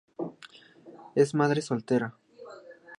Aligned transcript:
Es 1.13 1.35
madre 1.35 1.61
soltera. 1.61 2.17